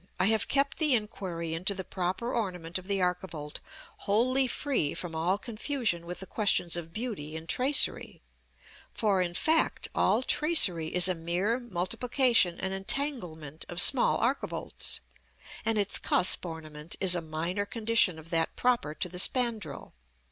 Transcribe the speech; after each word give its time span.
I 0.19 0.25
have 0.29 0.47
kept 0.47 0.77
the 0.79 0.95
inquiry 0.95 1.53
into 1.53 1.75
the 1.75 1.83
proper 1.83 2.33
ornament 2.33 2.79
of 2.79 2.87
the 2.87 3.03
archivolt 3.03 3.59
wholly 3.97 4.47
free 4.47 4.95
from 4.95 5.15
all 5.15 5.37
confusion 5.37 6.07
with 6.07 6.21
the 6.21 6.25
questions 6.25 6.75
of 6.75 6.91
beauty 6.91 7.35
in 7.35 7.45
tracery; 7.45 8.23
for, 8.95 9.21
in 9.21 9.35
fact, 9.35 9.89
all 9.93 10.23
tracery 10.23 10.87
is 10.87 11.07
a 11.07 11.13
mere 11.13 11.59
multiplication 11.59 12.59
and 12.59 12.73
entanglement 12.73 13.63
of 13.69 13.79
small 13.79 14.17
archivolts, 14.17 15.01
and 15.65 15.77
its 15.77 15.99
cusp 15.99 16.43
ornament 16.43 16.95
is 16.99 17.13
a 17.13 17.21
minor 17.21 17.67
condition 17.67 18.17
of 18.17 18.31
that 18.31 18.55
proper 18.55 18.95
to 18.95 19.07
the 19.07 19.19
spandril. 19.19 19.93